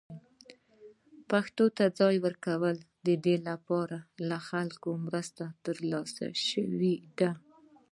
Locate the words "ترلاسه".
5.65-6.25